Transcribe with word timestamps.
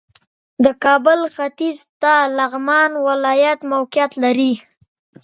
د 0.63 0.65
کابل 0.83 1.19
ختیځ 1.35 1.77
ته 2.01 2.13
لغمان 2.37 2.91
ولایت 3.07 3.59
موقعیت 3.73 4.11
لري 4.23 4.53